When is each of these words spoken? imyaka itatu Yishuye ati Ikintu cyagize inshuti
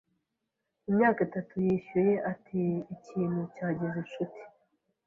imyaka 0.89 1.19
itatu 1.27 1.53
Yishuye 1.65 2.13
ati 2.31 2.61
Ikintu 2.95 3.41
cyagize 3.55 3.95
inshuti 4.03 4.41